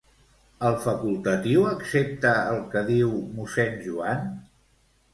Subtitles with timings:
[0.69, 4.29] El facultatiu accepta el que diu mossèn Joan?